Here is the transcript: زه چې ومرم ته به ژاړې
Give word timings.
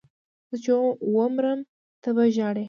زه 0.49 0.55
چې 0.63 0.71
ومرم 1.15 1.59
ته 2.01 2.09
به 2.15 2.23
ژاړې 2.35 2.59